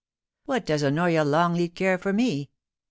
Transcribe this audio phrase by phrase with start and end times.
[0.45, 2.49] What does Honoria Longleat care for me